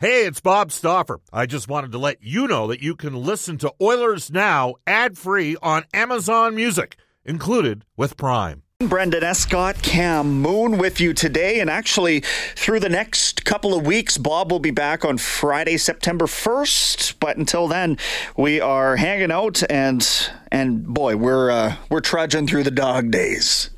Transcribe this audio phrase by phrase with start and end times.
[0.00, 1.18] Hey, it's Bob Stauffer.
[1.32, 5.18] I just wanted to let you know that you can listen to Oilers Now ad
[5.18, 8.62] free on Amazon Music, included with Prime.
[8.78, 11.58] Brendan Escott, Cam Moon with you today.
[11.58, 12.20] And actually,
[12.54, 17.16] through the next couple of weeks, Bob will be back on Friday, September 1st.
[17.18, 17.98] But until then,
[18.36, 20.08] we are hanging out and
[20.52, 23.70] and boy, we're uh, we're trudging through the dog days.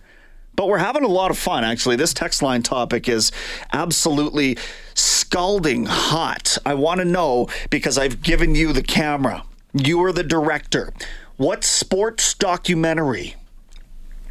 [0.60, 1.96] But we're having a lot of fun, actually.
[1.96, 3.32] This text line topic is
[3.72, 4.58] absolutely
[4.92, 6.58] scalding hot.
[6.66, 9.44] I want to know because I've given you the camera.
[9.72, 10.92] You are the director.
[11.38, 13.36] What sports documentary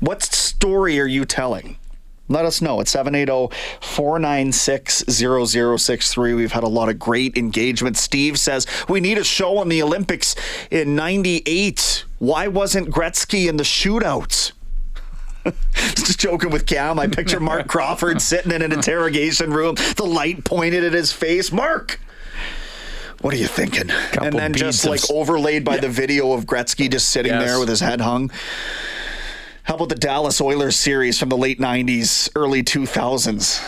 [0.01, 1.77] what story are you telling?
[2.27, 3.51] Let us know at 780
[3.81, 6.33] 496 0063.
[6.35, 7.97] We've had a lot of great engagement.
[7.97, 10.35] Steve says, We need a show on the Olympics
[10.69, 12.05] in 98.
[12.19, 14.51] Why wasn't Gretzky in the shootouts?
[15.73, 16.99] Just joking with Cam.
[16.99, 21.51] I picture Marc Crawford sitting in an interrogation room, the light pointed at his face.
[21.51, 21.99] Marc!
[23.21, 23.87] What are you thinking?
[23.87, 27.45] Couple and then just like of- overlaid by the video of Gretzky just sitting Yes.
[27.45, 28.31] there with his head hung.
[29.63, 33.61] How about the Dallas Oilers series from the late 90s, early 2000s?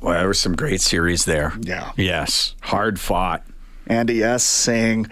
[0.00, 1.52] Well, there were some great series there.
[1.60, 1.92] Yeah.
[1.96, 2.54] Yes.
[2.62, 3.44] Hard fought.
[3.86, 4.42] Andy S.
[4.44, 5.06] saying,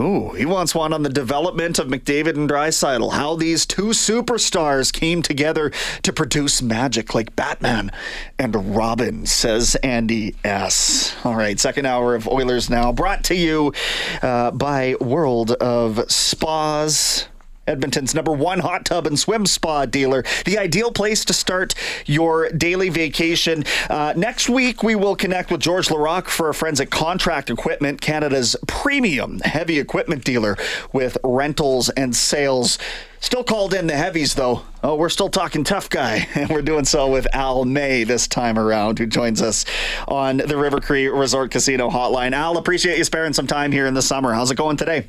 [0.00, 3.12] Ooh, he wants one on the development of McDavid and Draisaitl.
[3.12, 5.70] How these two superstars came together
[6.02, 7.90] to produce magic like Batman
[8.38, 11.14] and Robin, says Andy S.
[11.22, 13.74] All right, second hour of Oilers Now, brought to you
[14.22, 17.28] uh, by World of Spas.
[17.66, 21.74] Edmonton's number one hot tub and swim spa dealer, the ideal place to start
[22.06, 23.64] your daily vacation.
[23.88, 28.56] Uh, next week, we will connect with Georges Laraque for friends at Contract Equipment, Canada's
[28.66, 30.56] premium heavy equipment dealer
[30.92, 32.78] with rentals and sales.
[33.20, 34.62] Still called in the heavies, though.
[34.82, 38.58] Oh, we're still talking tough guy, and we're doing so with Al May this time
[38.58, 39.66] around, who joins us
[40.08, 42.32] on the River Cree Resort Casino Hotline.
[42.32, 44.32] Al, appreciate you sparing some time here in the summer.
[44.32, 45.06] How's it going today?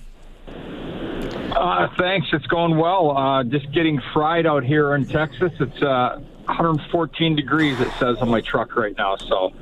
[1.62, 2.28] Uh, thanks.
[2.34, 3.16] It's going well.
[3.16, 5.52] Uh, just getting fried out here in Texas.
[5.60, 9.16] It's uh, 114 degrees, it says on my truck right now.
[9.16, 9.54] So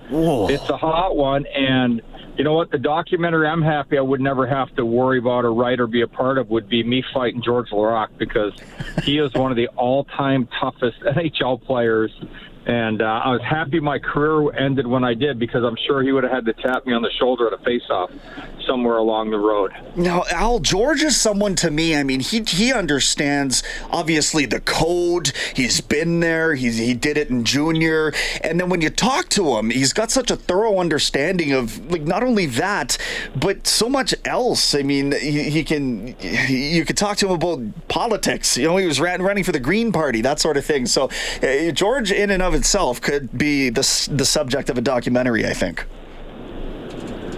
[0.49, 1.45] it's a hot one.
[1.47, 2.01] And
[2.37, 2.71] you know what?
[2.71, 5.99] The documentary I'm happy I would never have to worry about or write or be
[5.99, 8.53] a part of would be me fighting Georges Laraque because
[9.03, 12.17] he is one of the all time toughest NHL players.
[12.65, 16.11] And uh, I was happy my career ended when I did because I'm sure he
[16.11, 18.11] would have had to tap me on the shoulder at a face-off
[18.67, 19.71] somewhere along the road.
[19.95, 21.95] Now, Al Georges is someone to me.
[21.95, 25.31] I mean, he he understands obviously the code.
[25.55, 26.53] He's been there.
[26.55, 30.11] He's he did it in junior, and then when you talk to him, he's got
[30.11, 32.97] such a thorough understanding of like not only that,
[33.35, 34.75] but so much else.
[34.75, 38.57] I mean, he, he can you could talk to him about politics.
[38.57, 40.85] You know, he was ran, running for the Green Party, that sort of thing.
[40.85, 41.09] So,
[41.41, 45.45] uh, Georges, in and of itself, could be the the subject of a documentary.
[45.45, 45.85] I think.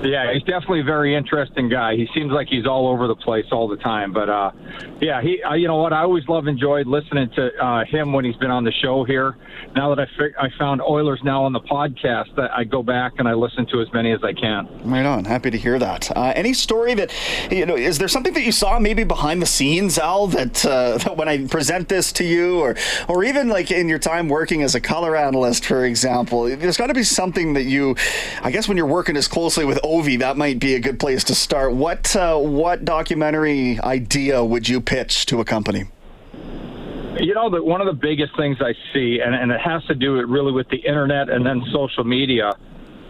[0.03, 1.95] Yeah, he's definitely a very interesting guy.
[1.95, 4.13] He seems like he's all over the place all the time.
[4.13, 4.51] But uh,
[5.00, 5.41] yeah, he.
[5.44, 5.94] Uh, you know what?
[5.94, 9.38] I always love enjoyed listening to uh, him when he's been on the show here.
[9.75, 13.13] Now that I fi- I found Oilers now on the podcast, that I go back
[13.19, 14.67] and I listen to as many as I can.
[14.84, 15.25] Right on.
[15.25, 16.16] Happy to hear that.
[16.16, 17.13] Uh, any story that
[17.51, 17.75] you know?
[17.75, 20.28] Is there something that you saw maybe behind the scenes, Al?
[20.28, 22.75] That, uh, that when I present this to you, or
[23.07, 26.88] or even like in your time working as a color analyst, for example, there's got
[26.88, 27.95] to be something that you,
[28.41, 31.25] I guess, when you're working as closely with Ovi, that might be a good place
[31.25, 31.74] to start.
[31.74, 35.84] What uh, what documentary idea would you pitch to a company?
[37.19, 39.96] You know that one of the biggest things I see, and, and it has to
[39.96, 42.53] do it really with the internet and then social media,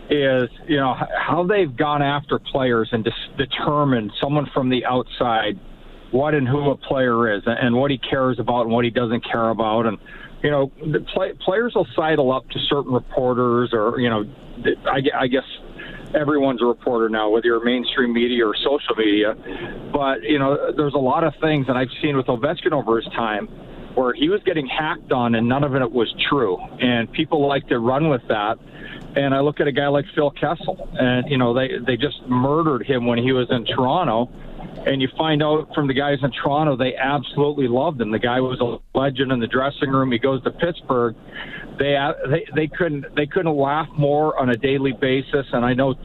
[0.10, 5.60] is you know how they've gone after players and dis- determined someone from the outside
[6.10, 9.24] what and who a player is and, what he cares about and what he doesn't
[9.24, 10.00] care about, and
[10.42, 14.26] you know the play, players will sidle up to certain reporters or you know
[14.86, 15.46] I, I guess
[16.16, 19.36] everyone's a reporter now, whether you're mainstream media or social media.
[19.92, 23.12] But you know, there's a lot of things, that I've seen with Ovechkin over his
[23.14, 23.48] time,
[23.96, 27.68] where he was getting hacked on, and none of it was true, and people like
[27.68, 28.58] to run with that.
[29.16, 32.22] And I look at a guy like Phil Kessel, and you know, they they just
[32.28, 34.30] murdered him when he was in Toronto.
[34.86, 38.12] And you find out from the guys in Toronto, they absolutely loved him.
[38.12, 40.12] The guy was a legend in the dressing room.
[40.12, 41.16] He goes to Pittsburgh
[41.82, 41.98] they
[42.30, 45.46] they they couldn't they couldn't laugh more on a daily basis.
[45.52, 45.96] And I know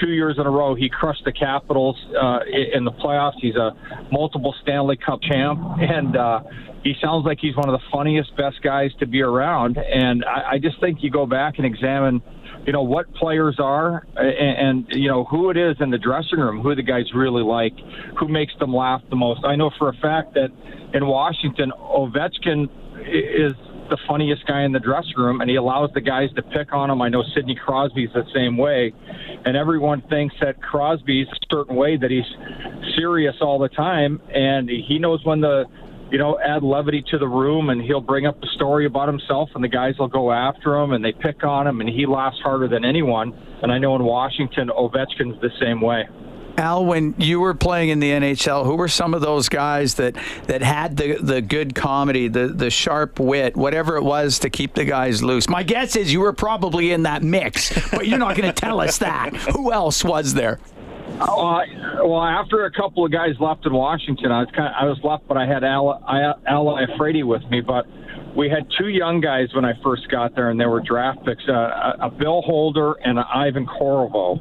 [0.00, 3.34] two years in a row he crushed the Capitals uh, in in the playoffs.
[3.40, 3.72] He's a
[4.12, 6.40] multiple Stanley Cup champ, and uh,
[6.82, 9.78] he sounds like he's one of the funniest, best guys to be around.
[9.78, 12.22] And I, I just think you go back and examine.
[12.66, 16.38] You know what players are, and, and you know who it is in the dressing
[16.38, 17.74] room, who the guys really like,
[18.18, 19.40] who makes them laugh the most.
[19.44, 20.48] I know for a fact that
[20.94, 22.68] in Washington, Ovechkin
[23.06, 23.52] is
[23.90, 26.90] the funniest guy in the dressing room, and he allows the guys to pick on
[26.90, 27.02] him.
[27.02, 28.92] I know Sidney Crosby's the same way,
[29.44, 32.24] and everyone thinks that Crosby's a certain way that he's
[32.96, 35.64] serious all the time, and he knows when the
[36.10, 39.48] you know, add levity to the room, and he'll bring up a story about himself,
[39.54, 42.36] and the guys will go after him, and they pick on him, and he laughs
[42.42, 43.32] harder than anyone.
[43.62, 46.04] And I know in Washington, Ovechkin's the same way.
[46.56, 50.16] Al, when you were playing in the NHL, who were some of those guys that,
[50.46, 54.74] that had the, the good comedy, the, the sharp wit, whatever it was to keep
[54.74, 55.48] the guys loose?
[55.48, 58.80] My guess is you were probably in that mix, but you're not going to tell
[58.80, 59.34] us that.
[59.34, 60.60] Who else was there?
[61.20, 61.60] Uh,
[62.02, 64.98] well, after a couple of guys left in Washington, I was kind of, I was
[65.04, 66.02] left, but I had Al,
[66.46, 67.60] Al Iafrate with me.
[67.60, 67.86] But
[68.36, 71.48] we had two young guys when I first got there, and they were draft picks:
[71.48, 74.40] uh, a Bill Holder and Ivan Korovo,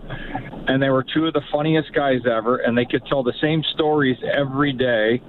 [0.68, 2.58] and they were two of the funniest guys ever.
[2.58, 5.22] And they could tell the same stories every day,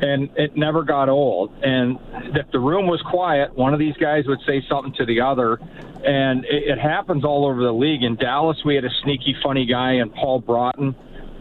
[0.00, 1.52] and it never got old.
[1.62, 1.98] And
[2.36, 5.58] if the room was quiet, one of these guys would say something to the other,
[6.04, 8.02] and it, it happens all over the league.
[8.02, 10.94] In Dallas, we had a sneaky, funny guy, and Paul Broten,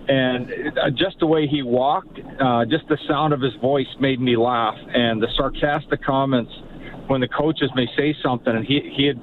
[0.07, 4.19] and uh, just the way he walked, uh, just the sound of his voice made
[4.19, 6.51] me laugh, and the sarcastic comments
[7.07, 9.19] when the coaches may say something, and he he had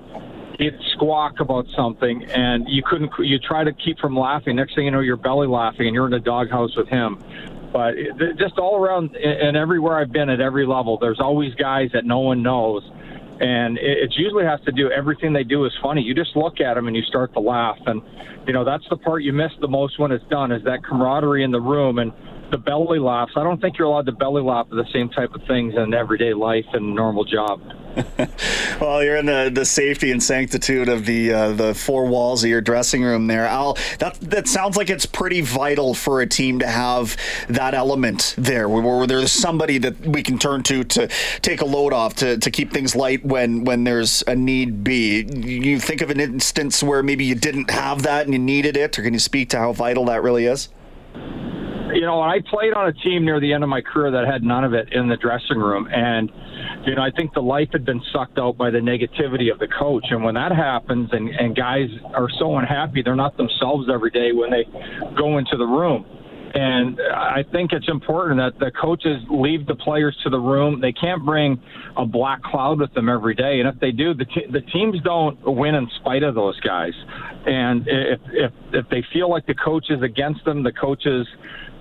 [0.58, 3.10] he'd squawk about something, and you couldn't.
[3.18, 4.56] You try to keep from laughing.
[4.56, 7.22] Next thing you know, you're belly laughing, and you're in the doghouse with him.
[7.72, 11.90] But it, just all around and everywhere I've been at every level, there's always guys
[11.94, 12.82] that no one knows.
[13.42, 16.00] And it, it usually has to do everything they do is funny.
[16.00, 17.76] You just look at them and you start to laugh.
[17.86, 18.00] And,
[18.46, 21.42] you know, that's the part you miss the most when it's done is that camaraderie
[21.42, 21.98] in the room.
[21.98, 22.12] And
[22.52, 23.32] the belly laughs.
[23.34, 25.92] I don't think you're allowed to belly laugh at the same type of things in
[25.94, 27.60] everyday life and normal job.
[28.80, 32.50] well, you're in the, the safety and sanctitude of the uh, the four walls of
[32.50, 33.76] your dressing room there, Al.
[33.98, 37.16] That that sounds like it's pretty vital for a team to have
[37.48, 41.08] that element there, where, where there's somebody that we can turn to to
[41.42, 45.22] take a load off to, to keep things light when when there's a need be.
[45.22, 48.98] You think of an instance where maybe you didn't have that and you needed it,
[48.98, 50.68] or can you speak to how vital that really is?
[51.92, 54.42] You know, I played on a team near the end of my career that had
[54.42, 55.88] none of it in the dressing room.
[55.92, 56.30] And,
[56.86, 59.68] you know, I think the life had been sucked out by the negativity of the
[59.68, 60.06] coach.
[60.10, 64.32] And when that happens and, and guys are so unhappy, they're not themselves every day
[64.32, 64.64] when they
[65.16, 66.04] go into the room.
[66.54, 70.80] And I think it's important that the coaches leave the players to the room.
[70.80, 71.60] They can't bring
[71.96, 73.60] a black cloud with them every day.
[73.60, 76.92] And if they do, the, te- the teams don't win in spite of those guys.
[77.46, 81.26] And if, if, if they feel like the coach is against them, the coaches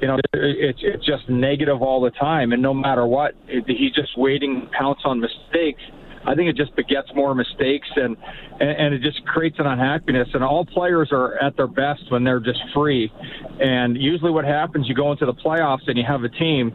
[0.02, 3.94] you know, it's it's just negative all the time, and no matter what, it, he's
[3.94, 5.82] just waiting pounce on mistakes.
[6.26, 8.16] I think it just begets more mistakes, and,
[8.60, 10.28] and it just creates an unhappiness.
[10.34, 13.12] And all players are at their best when they're just free.
[13.60, 16.74] And usually, what happens, you go into the playoffs and you have a team,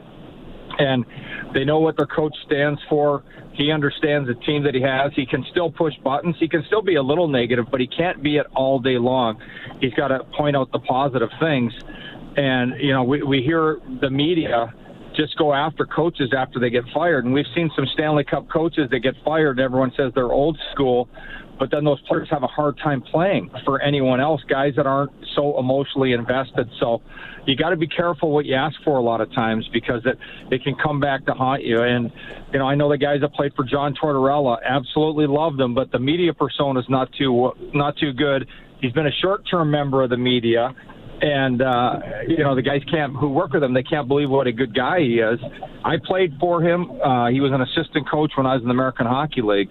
[0.78, 1.04] and
[1.54, 3.24] they know what their coach stands for.
[3.54, 5.12] He understands the team that he has.
[5.14, 6.36] He can still push buttons.
[6.38, 9.40] He can still be a little negative, but he can't be it all day long.
[9.80, 11.72] He's got to point out the positive things.
[12.36, 14.74] And, you know, we, we hear the media
[15.16, 17.24] just go after coaches after they get fired.
[17.24, 20.58] And we've seen some Stanley Cup coaches that get fired, and everyone says they're old
[20.72, 21.08] school,
[21.58, 25.12] but then those players have a hard time playing for anyone else, guys that aren't
[25.34, 26.68] so emotionally invested.
[26.78, 27.00] So
[27.46, 30.18] you got to be careful what you ask for a lot of times because it,
[30.50, 31.82] it can come back to haunt you.
[31.82, 32.12] And,
[32.52, 35.90] you know, I know the guys that played for John Tortorella absolutely love them, but
[35.92, 38.46] the media persona is not too, not too good.
[38.80, 40.74] He's been a short term member of the media
[41.22, 44.46] and uh, you know the guys can't who work with him they can't believe what
[44.46, 45.40] a good guy he is.
[45.84, 47.00] I played for him.
[47.00, 49.70] Uh, he was an assistant coach when i was in the american hockey league.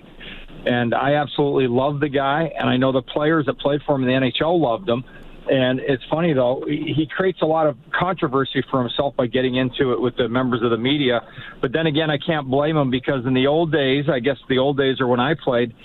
[0.65, 4.07] And i absolutely love the guy and i know the players that played for him
[4.07, 5.03] in the nhl loved him.
[5.47, 9.93] And it's funny though he creates a lot of controversy for himself by getting into
[9.93, 11.21] it with the members of the media.
[11.61, 14.57] But then again i can't blame him because in the old days i guess the
[14.57, 15.75] old days are when i played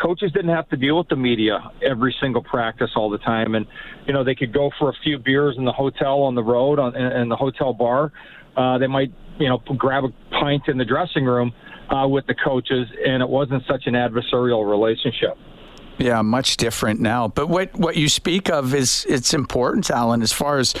[0.00, 3.66] coaches didn't have to deal with the media every single practice all the time, and
[4.06, 6.78] you know they could go for a few beers in the hotel on the road
[6.78, 8.12] on in, the hotel bar.
[8.56, 11.52] Uh, they might you know grab a pint in the dressing room
[11.90, 15.36] uh, with the coaches, and it wasn't such an adversarial relationship.
[15.98, 17.28] Yeah, much different now.
[17.28, 20.74] But what what you speak of is it's important, Alan, as far as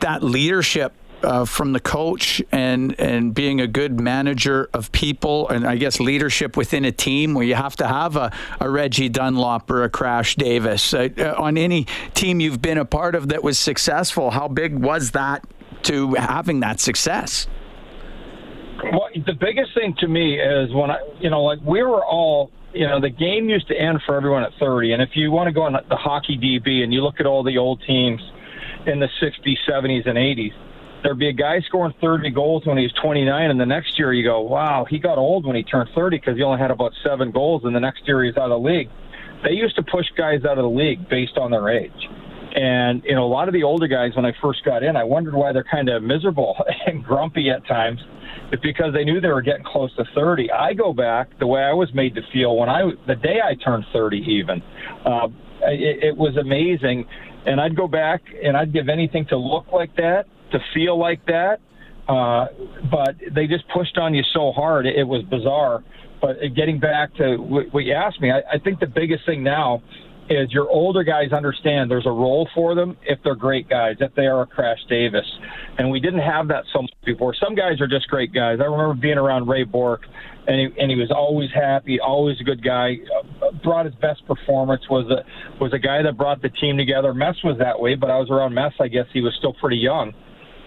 [0.00, 5.66] that leadership uh, from the coach and and being a good manager of people and
[5.66, 9.70] I guess leadership within a team where you have to have a, a Reggie Dunlop
[9.70, 13.42] or a Crash Davis uh, uh, on any team you've been a part of that
[13.42, 14.30] was successful.
[14.30, 15.44] How big was that
[15.84, 17.46] to having that success?
[18.84, 22.52] Well, the biggest thing to me is when I, you know, like we were all
[22.72, 24.92] you know, the game used to end for everyone at 30.
[24.92, 27.42] And if you want to go on the hockey DB and you look at all
[27.42, 28.20] the old teams
[28.86, 30.52] in the 60s, 70s, and 80s,
[31.02, 34.12] there'd be a guy scoring 30 goals when he was 29, and the next year
[34.12, 36.92] you go, wow, he got old when he turned 30 because he only had about
[37.04, 38.88] seven goals, and the next year he's out of the league.
[39.44, 41.92] They used to push guys out of the league based on their age.
[42.54, 45.04] And, you know, a lot of the older guys, when I first got in, I
[45.04, 48.00] wondered why they're kind of miserable and grumpy at times.
[48.50, 50.50] It's because they knew they were getting close to 30.
[50.50, 53.54] I go back the way I was made to feel when I, the day I
[53.62, 54.62] turned 30 even.
[55.04, 55.28] Uh,
[55.62, 57.06] it, it was amazing.
[57.46, 61.24] And I'd go back and I'd give anything to look like that to feel like
[61.26, 61.60] that.
[62.08, 62.46] Uh,
[62.90, 64.86] but they just pushed on you so hard.
[64.86, 65.84] It, was bizarre.
[66.22, 69.82] But getting back to what you asked me, I, I think the biggest thing now
[70.30, 74.14] is your older guys understand there's a role for them if they're great guys, if
[74.14, 75.24] they are a Crash Davis.
[75.78, 77.34] And we didn't have that so much before.
[77.34, 78.58] Some guys are just great guys.
[78.60, 80.04] I remember being around Ray Bourque,
[80.46, 82.96] and he, and he was always happy, always a good guy.
[83.62, 84.82] Brought his best performance.
[84.90, 85.24] was a
[85.62, 87.14] was a guy that brought the team together.
[87.14, 88.72] Mess was that way, but I was around Mess.
[88.80, 90.12] I guess he was still pretty young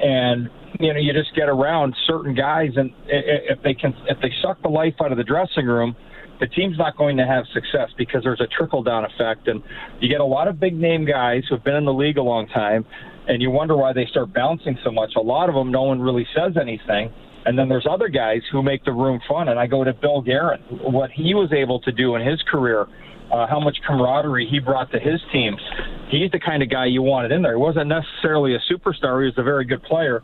[0.02, 4.32] and you know you just get around certain guys, and if they can if they
[4.42, 5.96] suck the life out of the dressing room,
[6.40, 9.62] the team's not going to have success because there's a trickle down effect, and
[10.00, 12.24] you get a lot of big name guys who have been in the league a
[12.24, 12.86] long time,
[13.28, 15.12] and you wonder why they start bouncing so much.
[15.16, 17.14] A lot of them, no one really says anything.
[17.44, 19.50] And then there's other guys who make the room fun.
[19.50, 22.86] And I go to Bill Guerin, what he was able to do in his career
[23.32, 25.62] uh, how much camaraderie he brought to his teams.
[26.10, 27.54] He's the kind of guy you wanted in there.
[27.54, 29.22] He wasn't necessarily a superstar.
[29.22, 30.22] He was a very good player,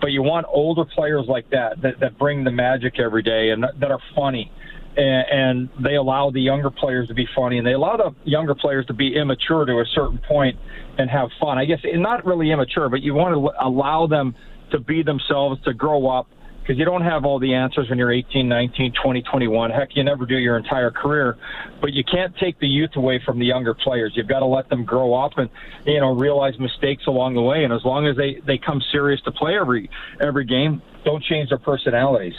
[0.00, 3.64] but you want older players like that that, that bring the magic every day and
[3.80, 4.50] that are funny.
[4.96, 8.54] And, and they allow the younger players to be funny, and they allow the younger
[8.54, 10.58] players to be immature to a certain point
[10.98, 11.56] and have fun.
[11.56, 14.34] I guess not really immature, but you want to allow them
[14.72, 16.26] to be themselves, to grow up,
[16.68, 19.70] because you don't have all the answers when you're 18, 19, 20, 21.
[19.70, 21.38] Heck, you never do your entire career,
[21.80, 24.12] but you can't take the youth away from the younger players.
[24.14, 25.48] You've got to let them grow up and
[25.86, 27.64] you know realize mistakes along the way.
[27.64, 29.88] And as long as they they come serious to play every
[30.20, 32.34] every game, don't change their personalities.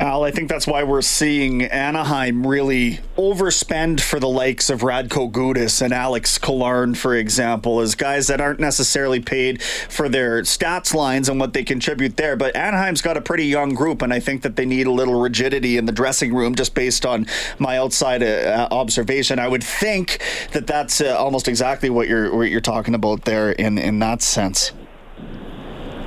[0.00, 5.30] Al, I think that's why we're seeing Anaheim really overspend for the likes of Radko
[5.30, 10.94] Gudas and Alex Killorn, for example, as guys that aren't necessarily paid for their stats
[10.94, 12.34] lines and what they contribute there.
[12.34, 15.20] But Anaheim's got a pretty young group, and I think that they need a little
[15.20, 17.26] rigidity in the dressing room just based on
[17.58, 19.38] my outside uh, observation.
[19.38, 23.52] I would think that that's uh, almost exactly what you're what you're talking about there
[23.52, 24.72] in in that sense.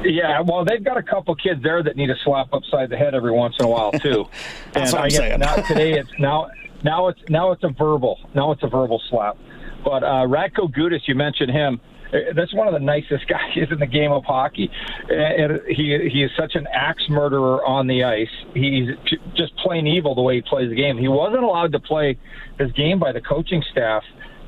[0.04, 3.16] Yeah, well, they've got a couple kids there that need a slap upside the head
[3.16, 4.28] every once in a while too.
[4.74, 5.40] That's and what I'm I guess saying.
[5.40, 6.48] now today it's now
[6.84, 9.38] now it's now it's a verbal now it's a verbal slap.
[9.84, 11.82] But uh, Radko Gudas, you mentioned him.
[12.14, 14.70] Uh, that's one of the nicest guys in the game of hockey.
[15.10, 18.28] And he he is such an axe murderer on the ice.
[18.54, 18.90] He's
[19.36, 20.98] just plain evil the way he plays the game.
[20.98, 22.18] He wasn't allowed to play
[22.60, 24.04] his game by the coaching staff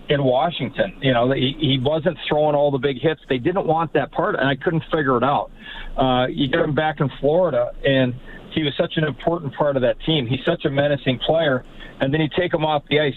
[0.09, 0.97] in Washington.
[1.01, 3.21] You know, he, he wasn't throwing all the big hits.
[3.27, 5.51] They didn't want that part, and I couldn't figure it out.
[5.97, 8.13] Uh, you get him back in Florida, and
[8.53, 10.27] he was such an important part of that team.
[10.27, 11.65] He's such a menacing player,
[11.99, 13.15] and then you take him off the ice.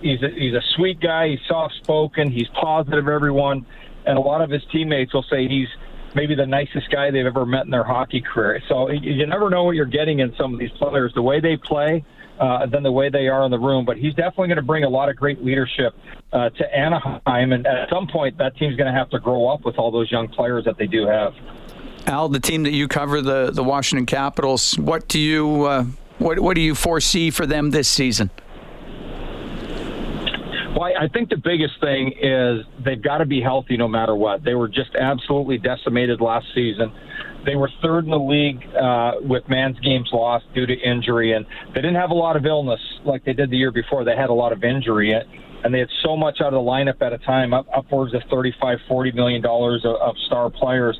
[0.00, 1.28] He's a, he's a sweet guy.
[1.28, 2.30] He's soft spoken.
[2.30, 3.08] He's positive.
[3.08, 3.66] Everyone,
[4.06, 5.68] and a lot of his teammates will say he's
[6.14, 8.60] maybe the nicest guy they've ever met in their hockey career.
[8.68, 11.12] So you never know what you're getting in some of these players.
[11.14, 12.04] The way they play
[12.42, 13.84] uh, than the way they are in the room.
[13.84, 15.94] But he's definitely going to bring a lot of great leadership
[16.32, 19.64] uh, to Anaheim, and at some point, that team's going to have to grow up
[19.64, 21.32] with all those young players that they do have.
[22.06, 25.84] Al, the team that you cover, the the Washington Capitals, what do you uh,
[26.18, 28.28] what what do you foresee for them this season?
[30.74, 34.42] Well, I think the biggest thing is they've got to be healthy no matter what.
[34.42, 36.90] They were just absolutely decimated last season.
[37.44, 41.44] They were third in the league uh, with man's games lost due to injury, and
[41.74, 44.04] they didn't have a lot of illness like they did the year before.
[44.04, 47.02] They had a lot of injury, and they had so much out of the lineup
[47.02, 50.98] at a time, up, upwards of 35, 40 million dollars of, of star players.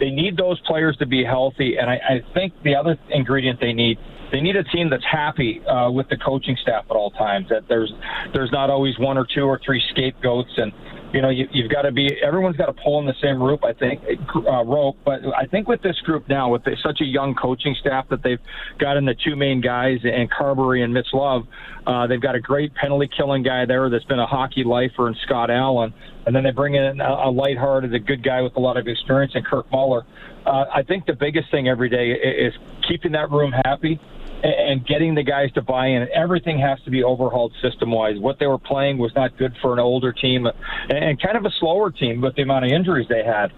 [0.00, 3.72] They need those players to be healthy, and I, I think the other ingredient they
[3.72, 3.98] need
[4.32, 7.46] they need a team that's happy uh, with the coaching staff at all times.
[7.50, 7.92] That there's
[8.32, 10.72] there's not always one or two or three scapegoats, and
[11.14, 13.62] you know, you, have got to be, everyone's got to pull in the same rope,
[13.64, 14.02] I think,
[14.34, 14.96] uh, rope.
[15.04, 18.24] But I think with this group now, with the, such a young coaching staff that
[18.24, 18.40] they've
[18.80, 21.46] got in the two main guys, and Carbery and Mitch Love,
[21.86, 25.14] uh, they've got a great penalty killing guy there that's been a hockey lifer in
[25.24, 25.94] Scott Allen.
[26.26, 28.88] And then they bring in a, a lighthearted, a good guy with a lot of
[28.88, 30.04] experience in Kirk Muller.
[30.44, 32.52] Uh, I think the biggest thing every day is
[32.88, 34.00] keeping that room happy
[34.44, 36.06] and getting the guys to buy in.
[36.14, 38.16] Everything has to be overhauled system wise.
[38.18, 40.46] What they were playing was not good for an older team
[40.90, 43.48] and kind of a slower team with the amount of injuries they had.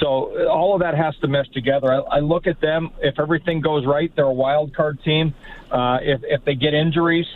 [0.00, 1.92] So all of that has to mesh together.
[1.92, 2.90] I, I look at them.
[3.00, 5.34] If everything goes right, they're a wild card team.
[5.70, 7.26] Uh, if if they get injuries,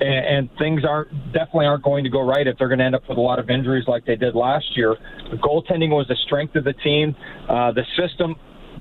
[0.00, 2.94] and, and things aren't definitely aren't going to go right if they're going to end
[2.94, 4.96] up with a lot of injuries like they did last year.
[5.30, 7.14] The goaltending was the strength of the team.
[7.48, 8.34] Uh, the system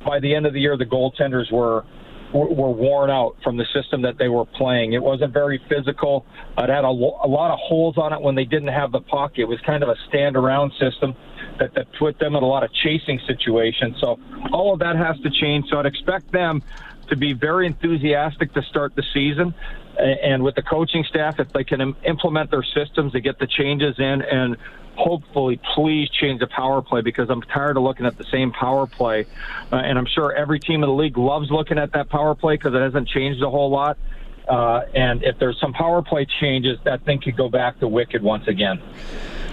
[0.05, 1.85] by the end of the year, the goaltenders were
[2.33, 4.93] were worn out from the system that they were playing.
[4.93, 6.25] It wasn't very physical.
[6.57, 9.33] It had a, a lot of holes on it when they didn't have the puck.
[9.37, 11.15] It was kind of a stand around system
[11.59, 13.97] that, that put them in a lot of chasing situations.
[14.01, 14.19] So
[14.51, 15.69] all of that has to change.
[15.69, 16.61] So I'd expect them
[17.07, 19.53] to be very enthusiastic to start the season.
[19.97, 23.95] And with the coaching staff, if they can implement their systems to get the changes
[23.97, 24.57] in and
[24.95, 28.87] hopefully please change the power play because I'm tired of looking at the same power
[28.87, 29.25] play.
[29.71, 32.55] Uh, and I'm sure every team in the league loves looking at that power play
[32.55, 33.97] because it hasn't changed a whole lot.
[34.47, 38.21] Uh, and if there's some power play changes, that thing could go back to wicked
[38.21, 38.81] once again.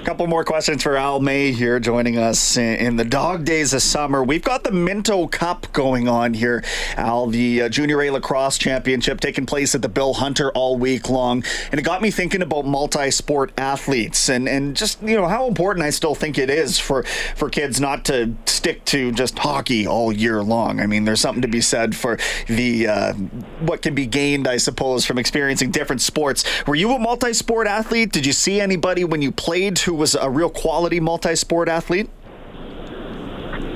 [0.02, 3.82] A couple more questions for Al May here, joining us in the dog days of
[3.82, 4.24] summer.
[4.24, 6.64] We've got the Minto Cup going on here,
[6.96, 11.08] Al, the uh, Junior A Lacrosse Championship taking place at the Bill Hunter all week
[11.08, 11.44] long.
[11.70, 15.46] And it got me thinking about multi sport athletes and, and just, you know, how
[15.46, 17.04] important I still think it is for,
[17.36, 20.80] for kids not to stick to just hockey all year long.
[20.80, 22.18] I mean, there's something to be said for
[22.48, 23.12] the uh,
[23.60, 26.44] what can be gained, I suppose, from experiencing different sports.
[26.66, 28.10] Were you a multi sport athlete?
[28.10, 32.08] Did you see anybody when you played who who was a real quality multi-sport athlete?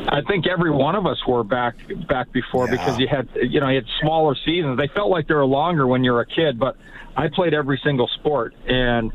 [0.09, 1.75] I think every one of us were back
[2.09, 2.71] back before yeah.
[2.71, 4.79] because you had you know you had smaller seasons.
[4.79, 6.77] They felt like they were longer when you were a kid, but
[7.17, 9.13] I played every single sport and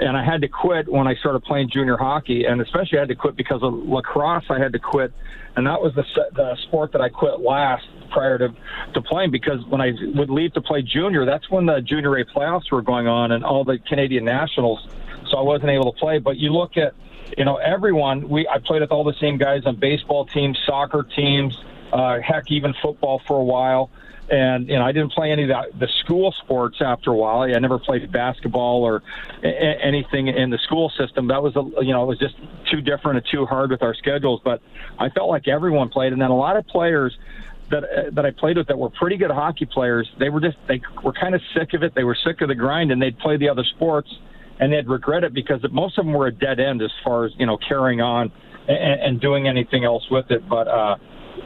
[0.00, 3.10] and I had to quit when I started playing junior hockey, and especially I had
[3.10, 4.44] to quit because of lacrosse.
[4.48, 5.12] I had to quit,
[5.54, 6.04] and that was the
[6.34, 8.48] the sport that I quit last prior to
[8.94, 12.24] to playing because when I would leave to play junior, that's when the junior A
[12.24, 14.80] playoffs were going on and all the Canadian nationals
[15.30, 16.18] so I wasn't able to play.
[16.18, 16.94] But you look at,
[17.36, 18.28] you know, everyone.
[18.28, 21.56] We I played with all the same guys on baseball teams, soccer teams,
[21.92, 23.90] uh, heck, even football for a while.
[24.30, 27.40] And you know, I didn't play any of the, the school sports after a while.
[27.40, 29.02] I never played basketball or
[29.42, 31.26] a- anything in the school system.
[31.28, 32.36] That was, a, you know, it was just
[32.70, 34.40] too different and too hard with our schedules.
[34.44, 34.62] But
[35.00, 37.16] I felt like everyone played, and then a lot of players
[37.70, 40.08] that uh, that I played with that were pretty good hockey players.
[40.20, 41.96] They were just they were kind of sick of it.
[41.96, 44.08] They were sick of the grind, and they'd play the other sports
[44.60, 47.32] and they'd regret it because most of them were a dead end as far as
[47.38, 48.30] you know carrying on
[48.68, 50.46] and, and doing anything else with it.
[50.48, 50.96] But uh,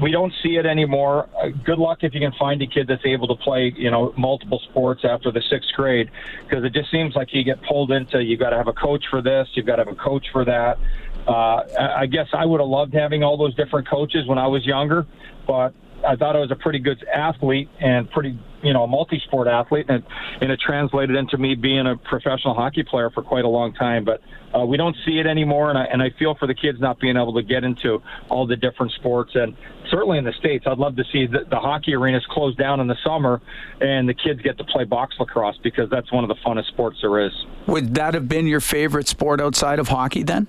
[0.03, 1.29] we don't see it anymore.
[1.41, 4.13] Uh, good luck if you can find a kid that's able to play you know
[4.19, 6.11] multiple sports after the sixth grade
[6.43, 9.05] because it just seems like you get pulled into You've got to have a coach
[9.09, 10.79] for this, you've got to have a coach for that.
[11.27, 14.67] Uh, I guess I would have loved having all those different coaches when I was
[14.67, 15.07] younger,
[15.47, 15.73] but
[16.07, 19.87] I thought I was a pretty good athlete and pretty, you know, a multi-sport athlete,
[19.89, 20.03] and,
[20.41, 24.05] and it translated into me being a professional hockey player for quite a long time.
[24.05, 24.21] But
[24.57, 27.01] uh, we don't see it anymore, and I, and I feel for the kids not
[27.01, 29.33] being able to get into all the different sports.
[29.35, 29.57] And
[29.91, 32.87] certainly in the states, I'd love to see the, the hockey arenas close down in
[32.87, 33.41] the summer,
[33.81, 36.99] and the kids get to play box lacrosse because that's one of the funnest sports
[37.03, 37.33] there is.
[37.67, 40.47] Would that have been your favorite sport outside of hockey then?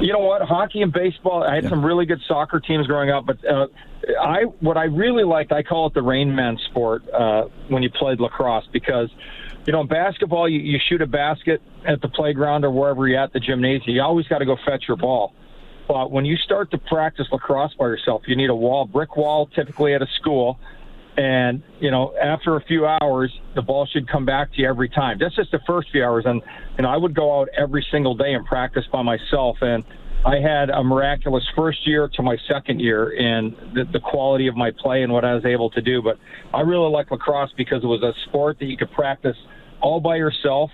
[0.00, 0.42] You know what?
[0.42, 1.42] Hockey and baseball.
[1.42, 1.70] I had yeah.
[1.70, 3.66] some really good soccer teams growing up, but uh,
[4.20, 7.90] I what I really liked, I call it the rain man sport uh, when you
[7.90, 9.10] played lacrosse because
[9.66, 13.22] you know, in basketball, you, you shoot a basket at the playground or wherever you're
[13.22, 13.94] at the gymnasium.
[13.94, 15.34] You always got to go fetch your ball.
[15.86, 19.46] But when you start to practice lacrosse by yourself, you need a wall, brick wall,
[19.46, 20.58] typically at a school.
[21.16, 24.88] And, you know, after a few hours, the ball should come back to you every
[24.88, 25.18] time.
[25.20, 26.24] That's just the first few hours.
[26.26, 26.40] And,
[26.78, 29.56] and I would go out every single day and practice by myself.
[29.60, 29.84] And
[30.24, 34.56] I had a miraculous first year to my second year in the, the quality of
[34.56, 36.00] my play and what I was able to do.
[36.00, 36.16] But
[36.54, 39.36] I really like lacrosse because it was a sport that you could practice
[39.80, 40.70] all by yourself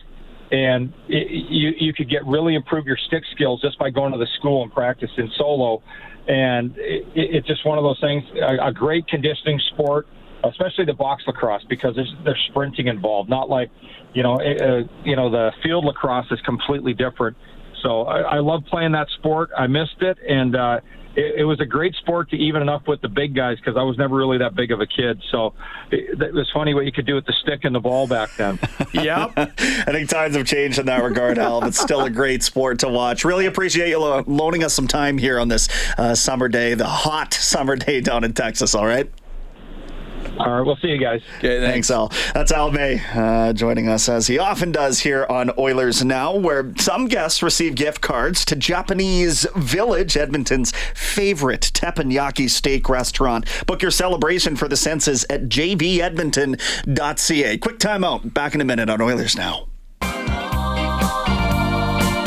[0.50, 4.18] and it, you you could get really improve your stick skills just by going to
[4.18, 5.82] the school and practicing solo.
[6.28, 8.22] And it, it's just one of those things.
[8.40, 10.06] A, a great conditioning sport
[10.44, 13.28] especially the box lacrosse because there's there's sprinting involved.
[13.28, 13.70] Not like,
[14.14, 17.36] you know, uh, you know the field lacrosse is completely different.
[17.82, 19.50] So I, I love playing that sport.
[19.56, 20.80] I missed it, and uh,
[21.16, 23.82] it, it was a great sport to even enough with the big guys because I
[23.82, 25.22] was never really that big of a kid.
[25.30, 25.54] So
[25.90, 28.30] it, it, was funny what you could do with the stick and the ball back
[28.36, 28.58] then.
[28.92, 29.32] yep.
[29.36, 29.46] I
[29.92, 33.24] think times have changed in that regard, Al, but still a great sport to watch.
[33.24, 35.68] Really appreciate you lo- loaning us some time here on this
[35.98, 38.74] uh, summer day, the hot summer day down in Texas.
[38.74, 39.10] All right.
[40.38, 41.22] All right, we'll see you guys.
[41.38, 42.12] Okay, thanks, Al.
[42.34, 46.72] That's Al May uh, joining us as he often does here on Oilers Now, where
[46.78, 53.46] some guests receive gift cards to Japanese Village, Edmonton's favorite teppanyaki steak restaurant.
[53.66, 57.58] Book your celebration for the senses at jvedmonton.ca.
[57.58, 58.34] Quick timeout.
[58.34, 59.68] Back in a minute on Oilers Now.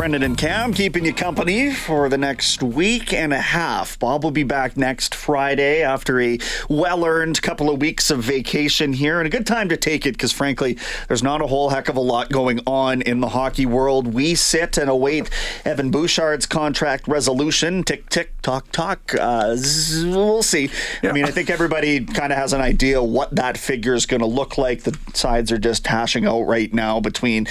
[0.10, 4.00] Brendan and Cam keeping you company for the next week and a half.
[4.00, 8.94] Bob will be back next Friday after a well earned couple of weeks of vacation
[8.94, 11.90] here and a good time to take it because, frankly, there's not a whole heck
[11.90, 14.12] of a lot going on in the hockey world.
[14.12, 15.30] We sit and await
[15.64, 17.84] Evan Bouchard's contract resolution.
[17.84, 19.14] Tick, tick, tock, tock.
[19.14, 19.56] Uh,
[20.06, 20.72] we'll see.
[21.04, 24.22] I mean, I think everybody kind of has an idea what that figure is going
[24.22, 24.82] to look like.
[24.86, 27.48] The sides are just hashing out right now between,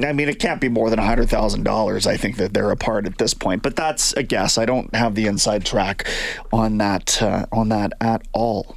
[0.00, 3.32] I mean, it can't be more than $100,000, I think, that they're apart at this
[3.32, 3.62] point.
[3.62, 4.58] But that's a guess.
[4.58, 6.08] I don't have the inside track
[6.52, 8.76] on that, uh, on that at all.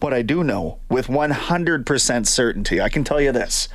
[0.00, 3.68] What I do know with 100% certainty, I can tell you this.